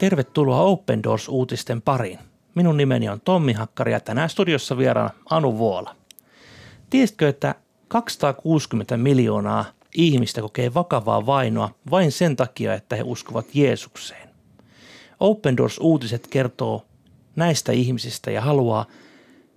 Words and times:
Tervetuloa 0.00 0.60
Open 0.60 1.02
Doors-uutisten 1.02 1.82
pariin. 1.82 2.18
Minun 2.54 2.76
nimeni 2.76 3.08
on 3.08 3.20
Tommi 3.20 3.52
Hakkari 3.52 3.92
ja 3.92 4.00
tänään 4.00 4.30
studiossa 4.30 4.78
vieraana 4.78 5.14
Anu 5.30 5.58
Vuola. 5.58 5.96
Tiesitkö, 6.90 7.28
että 7.28 7.54
260 7.88 8.96
miljoonaa 8.96 9.64
ihmistä 9.94 10.40
kokee 10.40 10.74
vakavaa 10.74 11.26
vainoa 11.26 11.70
vain 11.90 12.12
sen 12.12 12.36
takia, 12.36 12.74
että 12.74 12.96
he 12.96 13.02
uskovat 13.02 13.46
Jeesukseen? 13.54 14.28
Open 15.20 15.56
Doors-uutiset 15.56 16.26
kertoo 16.26 16.84
näistä 17.36 17.72
ihmisistä 17.72 18.30
ja 18.30 18.40
haluaa, 18.40 18.86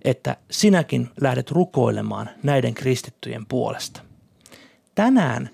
että 0.04 0.36
sinäkin 0.50 1.10
lähdet 1.20 1.50
rukoilemaan 1.50 2.30
näiden 2.42 2.74
kristittyjen 2.74 3.46
puolesta. 3.46 4.00
Tänään 4.94 5.50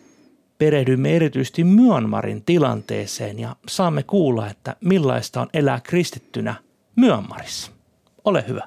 perehdymme 0.61 1.17
erityisesti 1.17 1.65
Myanmarin 1.65 2.43
tilanteeseen 2.43 3.39
ja 3.39 3.57
saamme 3.69 4.03
kuulla, 4.03 4.49
että 4.49 4.77
millaista 4.81 5.41
on 5.41 5.49
elää 5.55 5.81
kristittynä 5.83 6.55
Myanmarissa. 6.97 7.73
Ole 8.25 8.45
hyvä. 8.49 8.63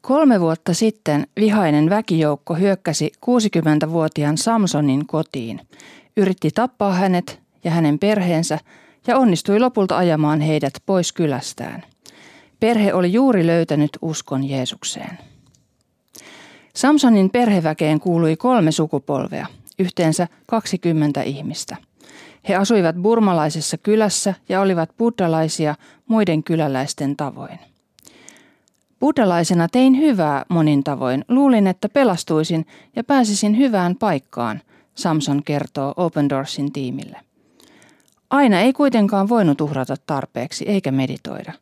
Kolme 0.00 0.40
vuotta 0.40 0.74
sitten 0.74 1.26
vihainen 1.36 1.90
väkijoukko 1.90 2.54
hyökkäsi 2.54 3.12
60-vuotiaan 3.26 4.38
Samsonin 4.38 5.06
kotiin, 5.06 5.60
yritti 6.16 6.50
tappaa 6.50 6.92
hänet 6.92 7.40
ja 7.64 7.70
hänen 7.70 7.98
perheensä 7.98 8.58
ja 9.06 9.18
onnistui 9.18 9.60
lopulta 9.60 9.96
ajamaan 9.96 10.40
heidät 10.40 10.74
pois 10.86 11.12
kylästään. 11.12 11.82
Perhe 12.60 12.94
oli 12.94 13.12
juuri 13.12 13.46
löytänyt 13.46 13.90
uskon 14.02 14.48
Jeesukseen. 14.48 15.18
Samsonin 16.74 17.30
perheväkeen 17.30 18.00
kuului 18.00 18.36
kolme 18.36 18.72
sukupolvea, 18.72 19.46
yhteensä 19.78 20.28
20 20.46 21.22
ihmistä. 21.22 21.76
He 22.48 22.54
asuivat 22.54 22.96
burmalaisessa 22.96 23.78
kylässä 23.78 24.34
ja 24.48 24.60
olivat 24.60 24.90
buddalaisia 24.98 25.74
muiden 26.08 26.44
kyläläisten 26.44 27.16
tavoin. 27.16 27.58
Buddalaisena 29.00 29.68
tein 29.68 29.98
hyvää 29.98 30.44
monin 30.48 30.84
tavoin. 30.84 31.24
Luulin, 31.28 31.66
että 31.66 31.88
pelastuisin 31.88 32.66
ja 32.96 33.04
pääsisin 33.04 33.58
hyvään 33.58 33.96
paikkaan, 33.96 34.60
Samson 34.94 35.42
kertoo 35.44 35.94
Open 35.96 36.28
Doorsin 36.28 36.72
tiimille. 36.72 37.20
Aina 38.30 38.60
ei 38.60 38.72
kuitenkaan 38.72 39.28
voinut 39.28 39.60
uhrata 39.60 39.96
tarpeeksi 40.06 40.64
eikä 40.68 40.92
meditoida. 40.92 41.52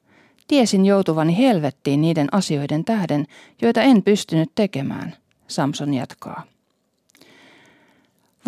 Tiesin 0.49 0.87
joutuvani 0.87 1.39
helvettiin 1.39 2.01
niiden 2.01 2.29
asioiden 2.33 2.85
tähden, 2.85 3.27
joita 3.63 3.83
en 3.83 4.03
pystynyt 4.03 4.51
tekemään, 4.55 5.17
Samson 5.49 5.95
jatkaa. 5.95 6.43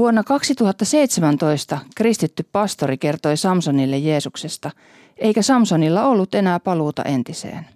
Vuonna 0.04 0.24
2017 0.24 1.78
kristitty 1.96 2.46
pastori 2.52 2.98
kertoi 2.98 3.36
Samsonille 3.36 3.98
Jeesuksesta, 3.98 4.70
eikä 5.16 5.42
Samsonilla 5.42 6.06
ollut 6.06 6.34
enää 6.34 6.60
paluuta 6.60 7.02
entiseen. 7.02 7.66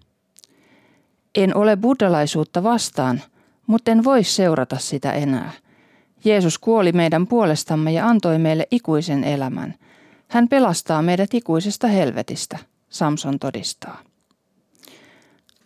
En 1.35 1.57
ole 1.57 1.77
buddhalaisuutta 1.77 2.63
vastaan, 2.63 3.23
mutta 3.67 3.91
en 3.91 4.05
voi 4.05 4.25
seurata 4.25 4.79
sitä 4.79 5.13
enää. 5.13 5.53
Jeesus 6.25 6.59
kuoli 6.59 6.93
meidän 6.93 7.27
puolestamme 7.27 7.93
ja 7.93 8.07
antoi 8.09 8.39
meille 8.39 8.67
ikuisen 8.71 9.25
elämän. 9.25 9.75
Hän 10.29 10.49
pelastaa 10.49 11.03
meidät 11.03 11.35
ikuisesta 11.35 11.87
helvetistä, 11.87 12.59
Samson 12.89 13.39
todistaa. 13.39 13.99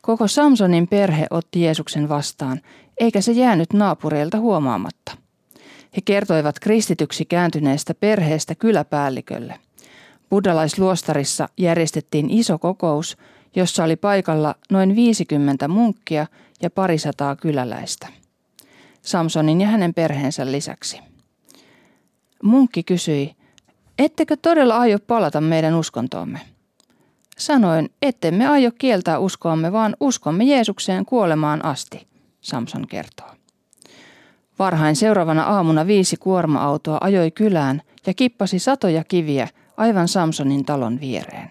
Koko 0.01 0.29
Samsonin 0.29 0.89
perhe 0.89 1.27
otti 1.31 1.63
Jeesuksen 1.63 2.09
vastaan, 2.09 2.61
eikä 3.01 3.21
se 3.21 3.33
jäänyt 3.33 3.73
naapureilta 3.73 4.39
huomaamatta. 4.39 5.22
He 5.97 6.01
kertoivat 6.05 6.59
kristityksi 6.59 7.25
kääntyneestä 7.25 7.95
perheestä 7.95 8.55
kyläpäällikölle. 8.55 9.55
Buddalaisluostarissa 10.31 11.49
järjestettiin 11.59 12.31
iso 12.31 12.59
kokous, 12.59 13.17
jossa 13.57 13.85
oli 13.85 13.97
paikalla 13.97 14.55
noin 14.71 14.97
50 14.97 15.69
munkkia 15.69 16.27
ja 16.63 16.71
parisataa 16.71 17.37
kyläläistä. 17.37 18.09
Samsonin 19.03 19.61
ja 19.61 19.69
hänen 19.69 19.95
perheensä 19.95 20.53
lisäksi. 20.53 21.01
Munkki 22.43 22.83
kysyi, 22.83 23.35
ettekö 23.99 24.37
todella 24.37 24.77
aio 24.79 24.99
palata 25.07 25.41
meidän 25.41 25.75
uskontoomme? 25.75 26.41
Sanoin, 27.39 27.91
ettemme 28.03 28.47
aio 28.49 28.71
kieltää 28.79 29.19
uskoamme, 29.19 29.73
vaan 29.73 29.97
uskomme 30.01 30.45
Jeesukseen 30.45 31.05
kuolemaan 31.05 31.65
asti, 31.65 32.07
Samson 32.41 32.87
kertoo. 32.87 33.42
Varhain 34.59 34.97
seuraavana 34.97 35.43
aamuna 35.43 35.87
viisi 35.87 36.17
kuorma-autoa 36.17 36.99
ajoi 37.01 37.31
kylään 37.31 37.83
ja 38.07 38.15
kippasi 38.15 38.59
satoja 38.59 39.05
kiviä 39.05 39.49
aivan 39.77 40.09
Samsonin 40.09 40.65
talon 40.65 41.01
viereen. 41.01 41.51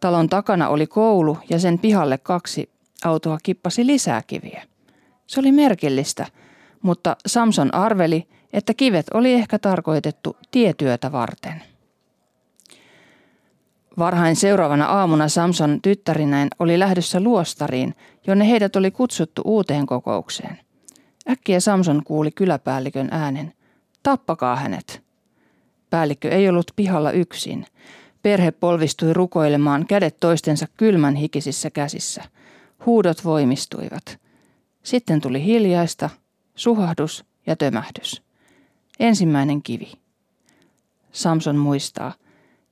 Talon 0.00 0.28
takana 0.28 0.68
oli 0.68 0.86
koulu 0.86 1.38
ja 1.50 1.58
sen 1.58 1.78
pihalle 1.78 2.18
kaksi 2.18 2.70
autoa 3.04 3.38
kippasi 3.42 3.86
lisää 3.86 4.22
kiviä. 4.26 4.62
Se 5.26 5.40
oli 5.40 5.52
merkillistä, 5.52 6.26
mutta 6.82 7.16
Samson 7.26 7.74
arveli, 7.74 8.28
että 8.52 8.74
kivet 8.74 9.06
oli 9.14 9.32
ehkä 9.32 9.58
tarkoitettu 9.58 10.36
tietyötä 10.50 11.12
varten. 11.12 11.62
Varhain 13.98 14.36
seuraavana 14.36 14.86
aamuna 14.86 15.28
Samson 15.28 15.82
tyttärinäin 15.82 16.48
oli 16.58 16.78
lähdössä 16.78 17.20
luostariin, 17.20 17.94
jonne 18.26 18.48
heidät 18.48 18.76
oli 18.76 18.90
kutsuttu 18.90 19.42
uuteen 19.44 19.86
kokoukseen. 19.86 20.65
Äkkiä 21.30 21.60
Samson 21.60 22.02
kuuli 22.04 22.30
kyläpäällikön 22.30 23.08
äänen. 23.10 23.52
Tappakaa 24.02 24.56
hänet. 24.56 25.02
Päällikkö 25.90 26.30
ei 26.30 26.48
ollut 26.48 26.72
pihalla 26.76 27.12
yksin. 27.12 27.66
Perhe 28.22 28.50
polvistui 28.50 29.12
rukoilemaan 29.12 29.86
kädet 29.86 30.16
toistensa 30.20 30.66
kylmän 30.76 31.14
hikisissä 31.14 31.70
käsissä. 31.70 32.24
Huudot 32.86 33.24
voimistuivat. 33.24 34.18
Sitten 34.82 35.20
tuli 35.20 35.44
hiljaista, 35.44 36.10
suhahdus 36.54 37.24
ja 37.46 37.56
tömähdys. 37.56 38.22
Ensimmäinen 39.00 39.62
kivi. 39.62 39.92
Samson 41.12 41.56
muistaa. 41.56 42.12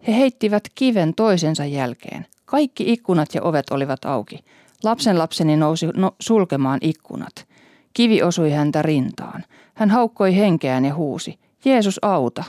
He 0.06 0.16
heittivät 0.16 0.68
kiven 0.74 1.14
toisensa 1.14 1.64
jälkeen. 1.64 2.26
Kaikki 2.44 2.92
ikkunat 2.92 3.34
ja 3.34 3.42
ovet 3.42 3.70
olivat 3.70 4.04
auki. 4.04 4.44
Lapsen 4.82 5.18
lapseni 5.18 5.56
nousi 5.56 5.86
no, 5.86 6.14
sulkemaan 6.20 6.78
ikkunat– 6.82 7.34
Kivi 7.94 8.22
osui 8.22 8.50
häntä 8.50 8.82
rintaan. 8.82 9.44
Hän 9.74 9.90
haukkoi 9.90 10.36
henkeään 10.36 10.84
ja 10.84 10.94
huusi, 10.94 11.38
Jeesus 11.64 11.98
auta, 12.02 12.44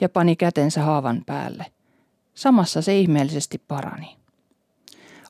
ja 0.00 0.08
pani 0.08 0.36
kätensä 0.36 0.82
haavan 0.82 1.22
päälle. 1.26 1.66
Samassa 2.34 2.82
se 2.82 2.98
ihmeellisesti 2.98 3.62
parani. 3.68 4.16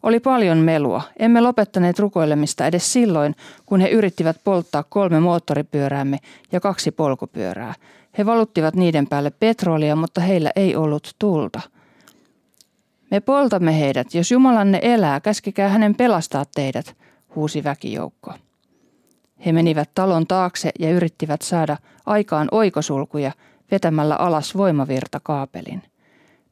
Oli 0.02 0.20
paljon 0.20 0.58
melua. 0.58 1.02
Emme 1.18 1.40
lopettaneet 1.40 1.98
rukoilemista 1.98 2.66
edes 2.66 2.92
silloin, 2.92 3.36
kun 3.66 3.80
he 3.80 3.88
yrittivät 3.88 4.36
polttaa 4.44 4.82
kolme 4.82 5.20
moottoripyöräämme 5.20 6.18
ja 6.52 6.60
kaksi 6.60 6.90
polkupyörää. 6.90 7.74
He 8.18 8.26
valuttivat 8.26 8.74
niiden 8.74 9.06
päälle 9.06 9.30
petrolia, 9.30 9.96
mutta 9.96 10.20
heillä 10.20 10.50
ei 10.56 10.76
ollut 10.76 11.14
tulta. 11.18 11.60
Me 13.10 13.20
poltamme 13.20 13.80
heidät, 13.80 14.14
jos 14.14 14.30
Jumalanne 14.30 14.78
elää, 14.82 15.20
käskekää 15.20 15.68
hänen 15.68 15.94
pelastaa 15.94 16.44
teidät, 16.54 16.96
huusi 17.34 17.64
väkijoukko. 17.64 18.34
He 19.46 19.52
menivät 19.52 19.90
talon 19.94 20.26
taakse 20.26 20.70
ja 20.78 20.90
yrittivät 20.90 21.42
saada 21.42 21.76
aikaan 22.06 22.48
oikosulkuja 22.50 23.32
vetämällä 23.70 24.16
alas 24.16 24.56
voimavirta 24.56 25.20
kaapelin. 25.22 25.82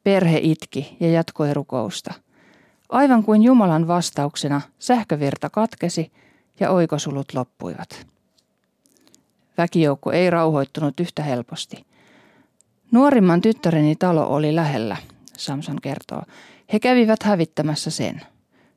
Perhe 0.04 0.38
itki 0.42 0.96
ja 1.00 1.10
jatkoi 1.10 1.54
rukousta. 1.54 2.14
Aivan 2.88 3.22
kuin 3.22 3.42
Jumalan 3.42 3.88
vastauksena 3.88 4.60
sähkövirta 4.78 5.50
katkesi 5.50 6.12
ja 6.60 6.70
oikosulut 6.70 7.34
loppuivat. 7.34 8.06
Väkijoukko 9.58 10.12
ei 10.12 10.30
rauhoittunut 10.30 11.00
yhtä 11.00 11.22
helposti. 11.22 11.84
Nuorimman 12.92 13.40
tyttäreni 13.40 13.96
talo 13.96 14.26
oli 14.26 14.54
lähellä, 14.54 14.96
Samson 15.36 15.80
kertoo. 15.82 16.22
He 16.72 16.80
kävivät 16.80 17.22
hävittämässä 17.22 17.90
sen. 17.90 18.20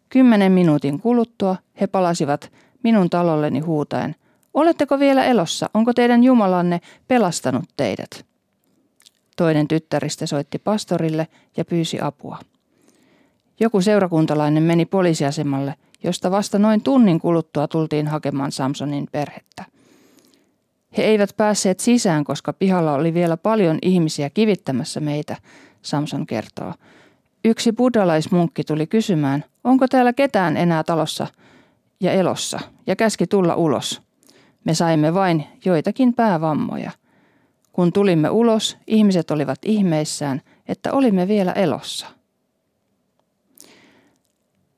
Kymmenen 0.09 0.51
minuutin 0.51 0.99
kuluttua 0.99 1.55
he 1.81 1.87
palasivat 1.87 2.51
minun 2.83 3.09
talolleni 3.09 3.59
huutaen, 3.59 4.15
Oletteko 4.53 4.99
vielä 4.99 5.25
elossa? 5.25 5.69
Onko 5.73 5.93
teidän 5.93 6.23
Jumalanne 6.23 6.81
pelastanut 7.07 7.65
teidät? 7.77 8.25
Toinen 9.37 9.67
tyttäristä 9.67 10.25
soitti 10.25 10.59
pastorille 10.59 11.27
ja 11.57 11.65
pyysi 11.65 11.97
apua. 12.01 12.39
Joku 13.59 13.81
seurakuntalainen 13.81 14.63
meni 14.63 14.85
poliisiasemalle, 14.85 15.75
josta 16.03 16.31
vasta 16.31 16.59
noin 16.59 16.81
tunnin 16.81 17.19
kuluttua 17.19 17.67
tultiin 17.67 18.07
hakemaan 18.07 18.51
Samsonin 18.51 19.07
perhettä. 19.11 19.65
He 20.97 21.03
eivät 21.03 21.29
päässeet 21.37 21.79
sisään, 21.79 22.23
koska 22.23 22.53
pihalla 22.53 22.93
oli 22.93 23.13
vielä 23.13 23.37
paljon 23.37 23.77
ihmisiä 23.81 24.29
kivittämässä 24.29 24.99
meitä, 24.99 25.35
Samson 25.81 26.25
kertoo. 26.25 26.73
Yksi 27.45 27.71
buddhalaismunkki 27.71 28.63
tuli 28.63 28.87
kysymään, 28.87 29.45
onko 29.63 29.87
täällä 29.87 30.13
ketään 30.13 30.57
enää 30.57 30.83
talossa– 30.83 31.27
ja 32.03 32.11
elossa 32.11 32.59
ja 32.87 32.95
käski 32.95 33.27
tulla 33.27 33.55
ulos. 33.55 34.01
Me 34.63 34.73
saimme 34.73 35.13
vain 35.13 35.47
joitakin 35.65 36.13
päävammoja. 36.13 36.91
Kun 37.71 37.93
tulimme 37.93 38.29
ulos, 38.29 38.77
ihmiset 38.87 39.31
olivat 39.31 39.59
ihmeissään 39.65 40.41
että 40.67 40.93
olimme 40.93 41.27
vielä 41.27 41.51
elossa. 41.51 42.07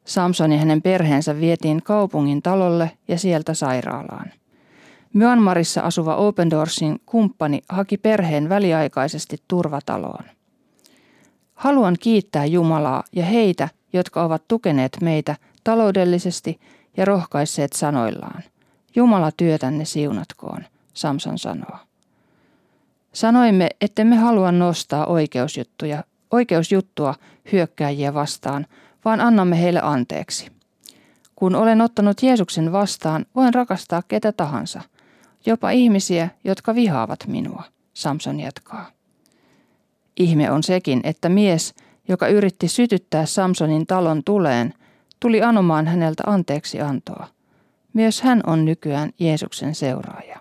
Samson 0.05 0.51
ja 0.51 0.57
hänen 0.57 0.81
perheensä 0.81 1.39
vietiin 1.39 1.83
kaupungin 1.83 2.41
talolle 2.41 2.91
ja 3.07 3.17
sieltä 3.19 3.53
sairaalaan. 3.53 4.31
Myanmarissa 5.13 5.81
asuva 5.81 6.15
Open 6.15 6.49
Doorsin 6.49 6.99
kumppani 7.05 7.61
haki 7.69 7.97
perheen 7.97 8.49
väliaikaisesti 8.49 9.37
turvataloon. 9.47 10.25
Haluan 11.53 11.95
kiittää 11.99 12.45
Jumalaa 12.45 13.03
ja 13.11 13.25
heitä, 13.25 13.69
jotka 13.93 14.23
ovat 14.23 14.43
tukeneet 14.47 14.97
meitä 15.01 15.35
taloudellisesti 15.63 16.59
ja 16.97 17.05
rohkaisseet 17.05 17.73
sanoillaan. 17.73 18.43
Jumala 18.95 19.31
työtänne 19.31 19.85
siunatkoon, 19.85 20.65
Samson 20.93 21.39
sanoo. 21.39 21.77
Sanoimme, 23.13 23.69
ettemme 23.81 24.15
halua 24.15 24.51
nostaa 24.51 25.05
oikeusjuttuja, 25.05 26.03
oikeusjuttua 26.31 27.15
hyökkääjiä 27.51 28.13
vastaan, 28.13 28.65
vaan 29.05 29.21
annamme 29.21 29.61
heille 29.61 29.79
anteeksi. 29.83 30.51
Kun 31.35 31.55
olen 31.55 31.81
ottanut 31.81 32.23
Jeesuksen 32.23 32.71
vastaan, 32.71 33.25
voin 33.35 33.53
rakastaa 33.53 34.03
ketä 34.07 34.31
tahansa, 34.31 34.81
jopa 35.45 35.69
ihmisiä, 35.69 36.29
jotka 36.43 36.75
vihaavat 36.75 37.19
minua, 37.27 37.63
Samson 37.93 38.39
jatkaa. 38.39 38.89
Ihme 40.17 40.51
on 40.51 40.63
sekin, 40.63 41.01
että 41.03 41.29
mies, 41.29 41.73
joka 42.07 42.27
yritti 42.27 42.67
sytyttää 42.67 43.25
Samsonin 43.25 43.87
talon 43.87 44.23
tuleen, 44.23 44.73
tuli 45.19 45.41
anomaan 45.41 45.87
häneltä 45.87 46.23
anteeksi 46.25 46.81
antoa. 46.81 47.27
Myös 47.93 48.21
hän 48.21 48.41
on 48.45 48.65
nykyään 48.65 49.09
Jeesuksen 49.19 49.75
seuraaja. 49.75 50.39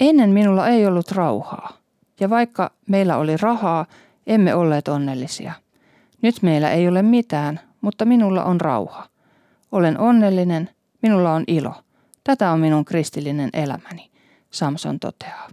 Ennen 0.00 0.30
minulla 0.30 0.68
ei 0.68 0.86
ollut 0.86 1.12
rauhaa, 1.12 1.72
ja 2.20 2.30
vaikka 2.30 2.70
meillä 2.88 3.16
oli 3.16 3.36
rahaa, 3.36 3.86
emme 4.26 4.54
olleet 4.54 4.88
onnellisia. 4.88 5.52
Nyt 6.22 6.42
meillä 6.42 6.70
ei 6.70 6.88
ole 6.88 7.02
mitään, 7.02 7.60
mutta 7.80 8.04
minulla 8.04 8.44
on 8.44 8.60
rauha. 8.60 9.08
Olen 9.72 9.98
onnellinen, 9.98 10.70
minulla 11.02 11.32
on 11.32 11.44
ilo. 11.46 11.74
Tätä 12.24 12.50
on 12.50 12.60
minun 12.60 12.84
kristillinen 12.84 13.50
elämäni, 13.52 14.10
Samson 14.50 15.00
toteaa. 15.00 15.48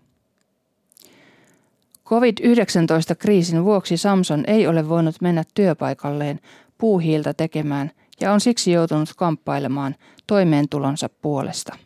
COVID-19-kriisin 2.05 3.63
vuoksi 3.63 3.97
Samson 3.97 4.43
ei 4.47 4.67
ole 4.67 4.89
voinut 4.89 5.15
mennä 5.21 5.43
työpaikalleen 5.53 6.39
puuhiiltä 6.77 7.33
tekemään 7.33 7.91
ja 8.21 8.33
on 8.33 8.41
siksi 8.41 8.71
joutunut 8.71 9.09
kamppailemaan 9.17 9.95
toimeentulonsa 10.27 11.09
puolesta. 11.09 11.77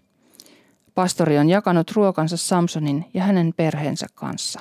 Pastori 0.95 1.38
on 1.38 1.50
jakanut 1.50 1.91
ruokansa 1.91 2.38
Samsonin 2.38 3.06
ja 3.13 3.24
hänen 3.24 3.53
perheensä 3.57 4.07
kanssa. 4.15 4.59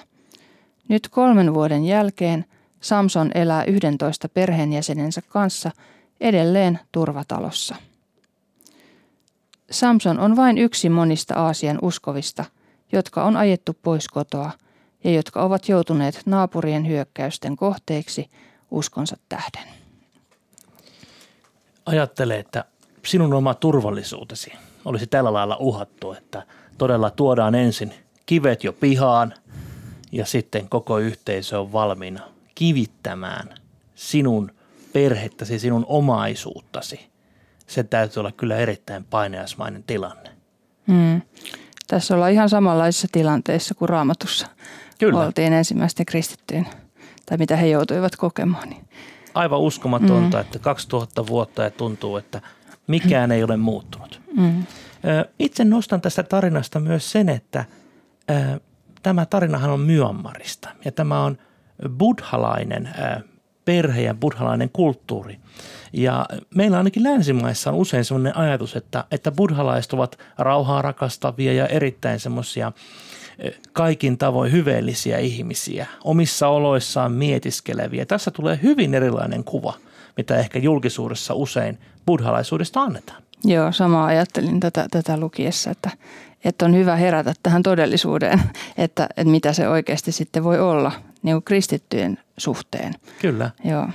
Nyt 0.88 1.08
kolmen 1.08 1.54
vuoden 1.54 1.84
jälkeen 1.84 2.44
Samson 2.80 3.30
elää 3.34 3.64
11 3.64 4.28
perheenjäsenensä 4.28 5.22
kanssa 5.28 5.70
edelleen 6.20 6.78
turvatalossa. 6.92 7.76
Samson 9.70 10.18
on 10.18 10.36
vain 10.36 10.58
yksi 10.58 10.88
monista 10.88 11.34
Aasian 11.34 11.78
uskovista, 11.82 12.44
jotka 12.92 13.24
on 13.24 13.36
ajettu 13.36 13.76
pois 13.82 14.08
kotoa– 14.08 14.50
ja 15.04 15.10
jotka 15.10 15.42
ovat 15.42 15.68
joutuneet 15.68 16.22
naapurien 16.26 16.88
hyökkäysten 16.88 17.56
kohteeksi 17.56 18.30
uskonsa 18.70 19.16
tähden. 19.28 19.77
Ajattele, 21.88 22.38
että 22.38 22.64
sinun 23.04 23.34
oma 23.34 23.54
turvallisuutesi 23.54 24.52
olisi 24.84 25.06
tällä 25.06 25.32
lailla 25.32 25.56
uhattu, 25.56 26.12
että 26.12 26.42
todella 26.78 27.10
tuodaan 27.10 27.54
ensin 27.54 27.94
kivet 28.26 28.64
jo 28.64 28.72
pihaan 28.72 29.34
ja 30.12 30.26
sitten 30.26 30.68
koko 30.68 30.98
yhteisö 30.98 31.60
on 31.60 31.72
valmiina 31.72 32.20
kivittämään 32.54 33.54
sinun 33.94 34.52
perhettäsi, 34.92 35.58
sinun 35.58 35.86
omaisuuttasi. 35.88 37.08
Se 37.66 37.82
täytyy 37.82 38.20
olla 38.20 38.32
kyllä 38.32 38.56
erittäin 38.56 39.04
paineasmainen 39.04 39.82
tilanne. 39.82 40.30
Hmm. 40.88 41.22
Tässä 41.86 42.14
ollaan 42.14 42.32
ihan 42.32 42.48
samanlaisessa 42.48 43.08
tilanteessa 43.12 43.74
kuin 43.74 43.88
raamatussa 43.88 44.46
Kyllä. 44.98 45.20
oltiin 45.20 45.52
ensimmäisten 45.52 46.06
kristittyjen, 46.06 46.66
tai 47.26 47.38
mitä 47.38 47.56
he 47.56 47.66
joutuivat 47.66 48.16
kokemaan. 48.16 48.68
Niin. 48.68 48.88
Aivan 49.38 49.60
uskomatonta, 49.60 50.36
mm. 50.36 50.40
että 50.40 50.58
2000 50.58 51.26
vuotta 51.26 51.62
ja 51.62 51.70
tuntuu, 51.70 52.16
että 52.16 52.40
mikään 52.86 53.32
ei 53.32 53.44
ole 53.44 53.56
muuttunut. 53.56 54.20
Mm. 54.36 54.64
Itse 55.38 55.64
nostan 55.64 56.00
tästä 56.00 56.22
tarinasta 56.22 56.80
myös 56.80 57.10
sen, 57.10 57.28
että 57.28 57.64
tämä 59.02 59.26
tarinahan 59.26 59.70
on 59.70 59.80
Myanmarista 59.80 60.68
ja 60.84 60.92
tämä 60.92 61.24
on 61.24 61.38
buddhalainen 61.98 62.88
perhe 63.64 64.02
ja 64.02 64.14
buddhalainen 64.14 64.70
kulttuuri. 64.72 65.38
Ja 65.92 66.26
meillä 66.54 66.78
ainakin 66.78 67.02
länsimaissa 67.02 67.70
on 67.70 67.76
usein 67.76 68.04
sellainen 68.04 68.36
ajatus, 68.36 68.76
että, 68.76 69.04
että 69.10 69.32
buddhalaiset 69.32 69.92
ovat 69.92 70.18
rauhaa 70.38 70.82
rakastavia 70.82 71.52
ja 71.52 71.66
erittäin 71.66 72.20
semmoisia– 72.20 72.72
kaikin 73.72 74.18
tavoin 74.18 74.52
hyveellisiä 74.52 75.18
ihmisiä, 75.18 75.86
omissa 76.04 76.48
oloissaan 76.48 77.12
mietiskeleviä. 77.12 78.06
Tässä 78.06 78.30
tulee 78.30 78.58
hyvin 78.62 78.94
erilainen 78.94 79.44
kuva, 79.44 79.74
mitä 80.16 80.36
ehkä 80.36 80.58
julkisuudessa 80.58 81.34
usein 81.34 81.78
buddhalaisuudesta 82.06 82.80
annetaan. 82.80 83.22
Joo, 83.44 83.72
sama 83.72 84.06
ajattelin 84.06 84.60
tätä, 84.60 84.86
tätä 84.90 85.20
lukiessa, 85.20 85.70
että, 85.70 85.90
että 86.44 86.64
on 86.64 86.74
hyvä 86.74 86.96
herätä 86.96 87.34
tähän 87.42 87.62
todellisuuteen, 87.62 88.40
että, 88.78 89.08
että 89.16 89.30
mitä 89.30 89.52
se 89.52 89.68
oikeasti 89.68 90.12
sitten 90.12 90.44
voi 90.44 90.60
olla 90.60 90.92
niin 91.22 91.34
kuin 91.34 91.44
kristittyjen 91.44 92.18
suhteen. 92.36 92.94
Kyllä. 93.20 93.50
Joo. 93.64 93.88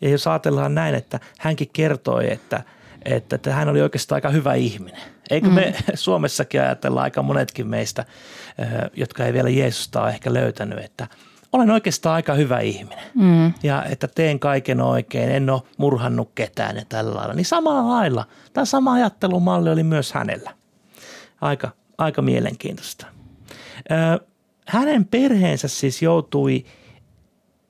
Ja 0.00 0.08
jos 0.08 0.26
ajatellaan 0.26 0.74
näin, 0.74 0.94
että 0.94 1.20
hänkin 1.38 1.70
kertoi, 1.72 2.32
että, 2.32 2.62
että, 3.04 3.36
että 3.36 3.54
hän 3.54 3.68
oli 3.68 3.82
oikeastaan 3.82 4.16
aika 4.16 4.30
hyvä 4.30 4.54
ihminen. 4.54 5.00
Eikö 5.32 5.48
mm. 5.48 5.54
me 5.54 5.74
Suomessakin 5.94 6.60
ajatella 6.60 7.02
aika 7.02 7.22
monetkin 7.22 7.66
meistä, 7.66 8.04
jotka 8.96 9.24
ei 9.24 9.32
vielä 9.32 9.50
Jeesusta 9.50 10.02
ole 10.02 10.10
ehkä 10.10 10.32
löytänyt, 10.32 10.78
että 10.78 11.06
olen 11.52 11.70
oikeastaan 11.70 12.14
aika 12.14 12.34
hyvä 12.34 12.60
ihminen. 12.60 13.04
Mm. 13.14 13.52
Ja 13.62 13.84
että 13.84 14.08
teen 14.08 14.38
kaiken 14.38 14.80
oikein, 14.80 15.30
en 15.30 15.50
ole 15.50 15.62
murhannut 15.76 16.30
ketään 16.34 16.76
ja 16.76 16.82
tällä 16.88 17.14
lailla. 17.14 17.34
Niin 17.34 17.44
samalla 17.44 17.88
lailla, 17.88 18.26
tämä 18.52 18.64
sama 18.64 18.92
ajattelumalli 18.92 19.70
oli 19.70 19.82
myös 19.82 20.12
hänellä. 20.12 20.50
Aika, 21.40 21.70
aika 21.98 22.22
mielenkiintoista. 22.22 23.06
Hänen 24.66 25.04
perheensä 25.04 25.68
siis 25.68 26.02
joutui 26.02 26.64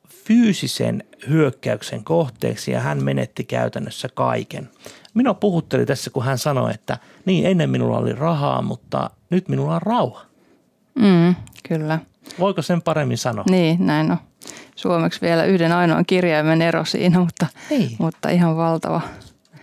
fyysisen 0.09 1.05
hyökkäyksen 1.29 2.05
kohteeksi 2.05 2.71
ja 2.71 2.81
hän 2.81 3.05
menetti 3.05 3.45
käytännössä 3.45 4.09
kaiken. 4.15 4.71
Minua 5.15 5.35
puhutteli 5.35 5.87
tässä, 5.87 6.11
kun 6.11 6.25
hän 6.25 6.39
sanoi, 6.39 6.71
että 6.71 6.99
niin 7.25 7.47
ennen 7.47 7.71
minulla 7.71 7.99
oli 7.99 8.13
rahaa, 8.13 8.63
mutta 8.63 9.11
nyt 9.31 9.49
minulla 9.49 9.75
on 9.75 9.83
rauha. 9.83 10.23
Mm, 10.95 11.35
kyllä. 11.69 11.99
Voiko 12.39 12.63
sen 12.63 12.83
paremmin 12.83 13.19
sanoa? 13.19 13.45
Niin, 13.51 13.87
näin 13.87 14.11
on. 14.11 14.17
Suomeksi 14.77 15.21
vielä 15.21 15.45
yhden 15.45 15.73
ainoan 15.73 16.07
kirjaimen 16.07 16.63
ero 16.63 16.85
siinä, 16.85 17.19
mutta, 17.19 17.47
niin. 17.71 17.97
mutta 17.99 18.29
ihan 18.29 18.57
valtava. 18.57 19.01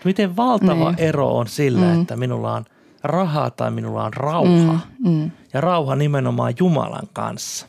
Miten 0.05 0.35
valtava 0.35 0.91
niin. 0.91 0.99
ero 0.99 1.37
on 1.37 1.47
sillä, 1.47 1.85
mm. 1.85 2.01
että 2.01 2.15
minulla 2.15 2.53
on 2.53 2.65
rahaa 3.03 3.49
tai 3.49 3.71
minulla 3.71 4.03
on 4.03 4.13
rauha. 4.13 4.79
Mm, 4.99 5.09
mm. 5.11 5.31
Ja 5.53 5.61
rauha 5.61 5.95
nimenomaan 5.95 6.53
Jumalan 6.59 7.07
kanssa. 7.13 7.67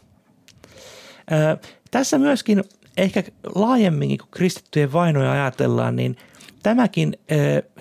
Ö, 1.32 1.56
tässä 1.90 2.18
myöskin 2.18 2.64
ehkä 2.96 3.22
laajemminkin, 3.54 4.18
kun 4.18 4.28
kristittyjen 4.30 4.92
vainoja 4.92 5.32
ajatellaan, 5.32 5.96
niin 5.96 6.16
tämäkin 6.62 7.18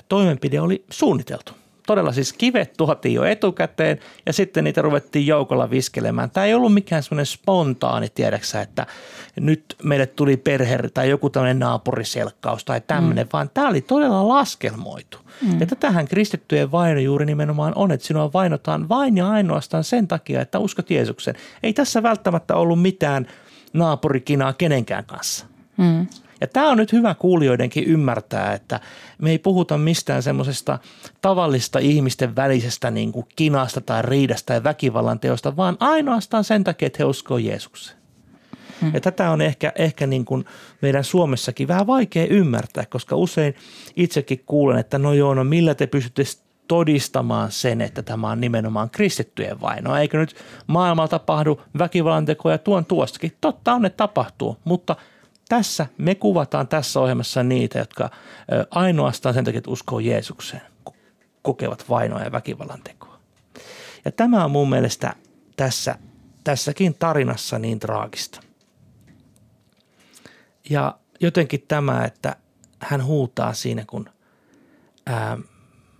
toimenpide 0.09 0.61
oli 0.61 0.85
suunniteltu. 0.89 1.53
Todella 1.87 2.11
siis 2.11 2.33
kivet 2.33 2.73
tuotiin 2.77 3.15
jo 3.15 3.23
etukäteen 3.23 3.99
ja 4.25 4.33
sitten 4.33 4.63
niitä 4.63 4.81
ruvettiin 4.81 5.27
joukolla 5.27 5.69
viskelemään. 5.69 6.31
Tämä 6.31 6.45
ei 6.45 6.53
ollut 6.53 6.73
mikään 6.73 7.03
semmoinen 7.03 7.25
spontaani, 7.25 8.09
tiedäksä, 8.09 8.61
että 8.61 8.85
nyt 9.39 9.75
meille 9.83 10.05
tuli 10.05 10.37
perhe 10.37 10.79
tai 10.93 11.09
joku 11.09 11.29
tämmöinen 11.29 11.59
naapuriselkkaus 11.59 12.65
tai 12.65 12.81
tämmöinen, 12.87 13.25
mm. 13.25 13.29
vaan 13.33 13.49
tämä 13.53 13.69
oli 13.69 13.81
todella 13.81 14.27
laskelmoitu. 14.27 15.17
Mm. 15.41 15.59
Ja 15.59 15.65
tätähän 15.65 16.07
kristittyjen 16.07 16.71
vaino 16.71 16.99
juuri 16.99 17.25
nimenomaan 17.25 17.73
on, 17.75 17.91
että 17.91 18.07
sinua 18.07 18.33
vainotaan 18.33 18.89
vain 18.89 19.17
ja 19.17 19.29
ainoastaan 19.29 19.83
sen 19.83 20.07
takia, 20.07 20.41
että 20.41 20.59
uskot 20.59 20.91
Jeesuksen. 20.91 21.35
Ei 21.63 21.73
tässä 21.73 22.03
välttämättä 22.03 22.55
ollut 22.55 22.81
mitään 22.81 23.27
naapurikinaa 23.73 24.53
kenenkään 24.53 25.05
kanssa. 25.05 25.45
Mm. 25.77 26.07
Ja 26.41 26.47
tämä 26.47 26.69
on 26.69 26.77
nyt 26.77 26.93
hyvä 26.93 27.15
kuulijoidenkin 27.15 27.83
ymmärtää, 27.83 28.53
että 28.53 28.79
me 29.21 29.31
ei 29.31 29.39
puhuta 29.39 29.77
mistään 29.77 30.23
semmoisesta 30.23 30.79
tavallista 31.21 31.79
ihmisten 31.79 32.35
välisestä 32.35 32.91
niin 32.91 33.11
kuin 33.11 33.25
kinasta 33.35 33.81
tai 33.81 34.01
riidasta 34.01 34.45
tai 34.45 34.63
väkivallan 34.63 35.19
teosta, 35.19 35.55
vaan 35.55 35.77
ainoastaan 35.79 36.43
sen 36.43 36.63
takia, 36.63 36.85
että 36.87 36.97
he 36.99 37.05
uskoo 37.05 37.37
Jeesukseen. 37.37 37.99
Hmm. 38.81 38.91
Ja 38.93 39.01
tätä 39.01 39.31
on 39.31 39.41
ehkä, 39.41 39.71
ehkä 39.75 40.07
niin 40.07 40.25
kuin 40.25 40.45
meidän 40.81 41.03
Suomessakin 41.03 41.67
vähän 41.67 41.87
vaikea 41.87 42.25
ymmärtää, 42.25 42.85
koska 42.85 43.15
usein 43.15 43.55
itsekin 43.95 44.43
kuulen, 44.45 44.79
että 44.79 44.97
no 44.97 45.13
joo, 45.13 45.33
no 45.33 45.43
millä 45.43 45.75
te 45.75 45.87
pystytte 45.87 46.23
todistamaan 46.67 47.51
sen, 47.51 47.81
että 47.81 48.03
tämä 48.03 48.29
on 48.29 48.41
nimenomaan 48.41 48.89
kristittyjen 48.89 49.61
vaino. 49.61 49.97
Eikö 49.97 50.17
nyt 50.17 50.35
maailmalla 50.67 51.07
tapahdu 51.07 51.61
väkivallan 51.77 52.25
tekoja 52.25 52.57
tuon 52.57 52.85
tuostakin? 52.85 53.31
Totta 53.41 53.73
on, 53.73 53.85
että 53.85 53.97
tapahtuu, 53.97 54.57
mutta 54.63 54.95
tässä 55.49 55.87
me 55.97 56.15
kuvataan 56.15 56.67
tässä 56.67 56.99
ohjelmassa 56.99 57.43
niitä, 57.43 57.79
jotka 57.79 58.09
ainoastaan 58.71 59.35
sen 59.35 59.45
takia, 59.45 59.57
että 59.57 59.71
uskoo 59.71 59.99
Jeesukseen, 59.99 60.61
kokevat 61.41 61.89
vainoa 61.89 62.21
ja 62.21 62.31
väkivallan 62.31 62.81
tekoa. 62.83 63.19
Ja 64.05 64.11
tämä 64.11 64.45
on 64.45 64.51
mun 64.51 64.69
mielestä 64.69 65.13
tässä, 65.57 65.95
tässäkin 66.43 66.93
tarinassa 66.93 67.59
niin 67.59 67.79
traagista. 67.79 68.41
Ja 70.69 70.97
jotenkin 71.19 71.65
tämä, 71.67 72.05
että 72.05 72.35
hän 72.79 73.05
huutaa 73.05 73.53
siinä, 73.53 73.83
kun 73.87 74.09
ää, 75.05 75.37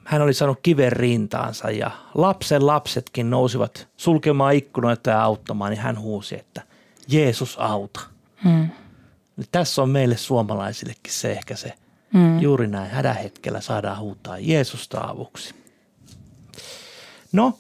hän 0.04 0.22
oli 0.22 0.34
saanut 0.34 0.60
kiven 0.64 0.92
rintaansa 0.92 1.72
ja 1.72 1.92
lapsen 2.16 2.68
lapsetkin 2.68 3.30
nousivat 3.30 3.88
sulkemaan 3.98 4.54
ikkunoita 4.54 5.10
ja 5.10 5.24
auttamaan, 5.24 5.72
niin 5.72 5.82
hän 5.82 6.00
huusi, 6.00 6.36
että 6.36 6.62
Jeesus 7.08 7.58
auta. 7.60 8.00
Hmm. 8.44 8.70
Tässä 9.52 9.82
on 9.82 9.90
meille 9.90 10.18
suomalaisillekin 10.18 11.14
se 11.14 11.32
ehkä 11.32 11.56
se, 11.56 11.74
hmm. 12.14 12.40
juuri 12.40 12.68
näin 12.68 12.92
hädähetkellä 12.92 13.62
saadaan 13.62 14.00
huutaa 14.00 14.40
Jeesusta 14.40 15.02
avuksi. 15.02 15.56
No, 17.32 17.60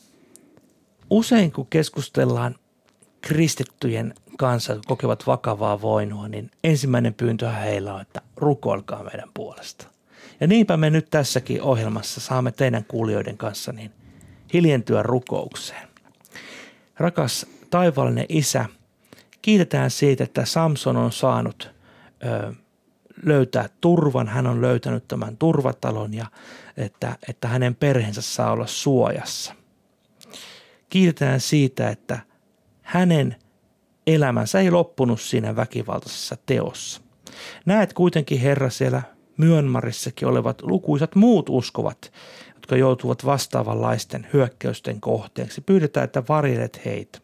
usein 1.09 1.51
kun 1.51 1.67
keskustellaan 1.69 2.55
kristittyjen 3.21 4.13
kanssa, 4.37 4.73
jotka 4.73 4.87
kokevat 4.87 5.27
vakavaa 5.27 5.81
voinua, 5.81 6.27
niin 6.27 6.51
ensimmäinen 6.63 7.13
pyyntö 7.13 7.49
heillä 7.49 7.93
on, 7.93 8.01
että 8.01 8.21
rukoilkaa 8.35 9.03
meidän 9.03 9.29
puolesta. 9.33 9.87
Ja 10.39 10.47
niinpä 10.47 10.77
me 10.77 10.89
nyt 10.89 11.07
tässäkin 11.09 11.61
ohjelmassa 11.61 12.21
saamme 12.21 12.51
teidän 12.51 12.85
kuulijoiden 12.85 13.37
kanssa 13.37 13.71
niin 13.71 13.91
hiljentyä 14.53 15.03
rukoukseen. 15.03 15.87
Rakas 16.97 17.45
taivaallinen 17.69 18.25
isä, 18.29 18.65
kiitetään 19.41 19.91
siitä, 19.91 20.23
että 20.23 20.45
Samson 20.45 20.97
on 20.97 21.11
saanut 21.11 21.71
ö, 22.25 22.53
löytää 23.23 23.69
turvan, 23.81 24.27
hän 24.27 24.47
on 24.47 24.61
löytänyt 24.61 25.07
tämän 25.07 25.37
turvatalon 25.37 26.13
ja 26.13 26.25
että, 26.77 27.17
että 27.29 27.47
hänen 27.47 27.75
perheensä 27.75 28.21
saa 28.21 28.51
olla 28.51 28.67
suojassa. 28.67 29.53
Kiitetään 30.89 31.39
siitä, 31.39 31.89
että 31.89 32.19
hänen 32.81 33.35
elämänsä 34.07 34.59
ei 34.59 34.71
loppunut 34.71 35.21
siinä 35.21 35.55
väkivaltaisessa 35.55 36.37
teossa. 36.45 37.01
Näet 37.65 37.93
kuitenkin, 37.93 38.39
Herra, 38.39 38.69
siellä 38.69 39.01
Myönmarissakin 39.37 40.27
olevat 40.27 40.61
lukuisat 40.61 41.15
muut 41.15 41.49
uskovat, 41.49 42.11
jotka 42.55 42.75
joutuvat 42.75 43.25
vastaavanlaisten 43.25 44.27
hyökkäysten 44.33 45.01
kohteeksi. 45.01 45.61
Pyydetään, 45.61 46.03
että 46.03 46.23
varjelet 46.29 46.85
heitä. 46.85 47.19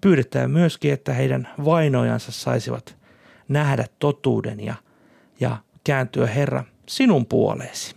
Pyydetään 0.00 0.50
myöskin, 0.50 0.92
että 0.92 1.12
heidän 1.12 1.48
vainojansa 1.64 2.32
saisivat 2.32 2.96
nähdä 3.48 3.86
totuuden 3.98 4.60
ja, 4.60 4.74
ja 5.40 5.56
kääntyä 5.84 6.26
Herra 6.26 6.64
sinun 6.88 7.26
puoleesi. 7.26 7.96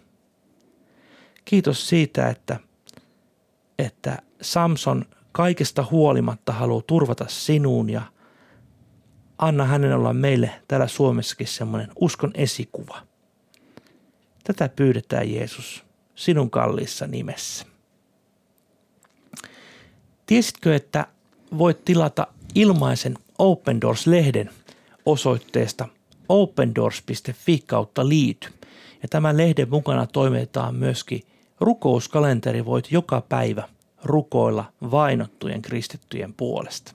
Kiitos 1.45 1.89
siitä, 1.89 2.29
että, 2.29 2.59
että 3.79 4.17
Samson 4.41 5.05
kaikesta 5.31 5.85
huolimatta 5.91 6.51
haluaa 6.51 6.83
turvata 6.87 7.25
sinuun 7.27 7.89
ja 7.89 8.01
anna 9.37 9.65
hänen 9.65 9.95
olla 9.95 10.13
meille 10.13 10.51
täällä 10.67 10.87
Suomessakin 10.87 11.47
semmoinen 11.47 11.91
uskon 11.99 12.31
esikuva. 12.33 13.01
Tätä 14.43 14.69
pyydetään 14.69 15.31
Jeesus 15.31 15.85
sinun 16.15 16.49
kalliissa 16.49 17.07
nimessä. 17.07 17.65
Tiesitkö, 20.25 20.75
että 20.75 21.07
voit 21.57 21.85
tilata 21.85 22.27
ilmaisen 22.55 23.17
Open 23.37 23.81
Doors-lehden 23.81 24.49
osoitteesta 25.05 25.87
opendoors.fi 26.29 27.63
kautta 27.67 28.09
liity. 28.09 28.47
Ja 29.01 29.09
tämän 29.09 29.37
lehden 29.37 29.69
mukana 29.69 30.07
toimitetaan 30.07 30.75
myöskin 30.75 31.21
rukouskalenteri. 31.59 32.65
Voit 32.65 32.91
joka 32.91 33.21
päivä 33.21 33.63
rukoilla 34.03 34.65
vainottujen 34.91 35.61
kristittyjen 35.61 36.33
puolesta. 36.33 36.93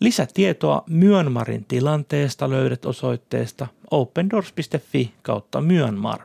Lisätietoa 0.00 0.84
Myönmarin 0.86 1.64
tilanteesta 1.64 2.50
löydät 2.50 2.84
osoitteesta 2.84 3.66
opendoors.fi 3.90 5.14
kautta 5.22 5.60
Myönmar. 5.60 6.20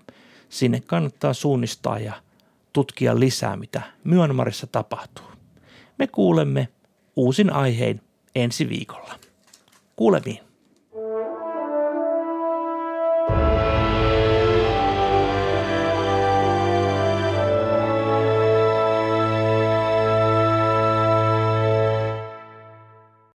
Sinne 0.50 0.82
kannattaa 0.86 1.34
suunnistaa 1.34 2.00
ja 2.00 2.14
tutkia 2.74 3.20
lisää, 3.20 3.56
mitä 3.56 3.82
Myönmarissa 4.04 4.68
tapahtuu. 4.68 5.26
Me 5.98 6.08
kuulemme 6.08 6.68
uusin 7.20 7.54
aihein 7.54 8.02
ensi 8.36 8.70
viikolla. 8.70 9.20
Kuulemiin. 9.96 10.49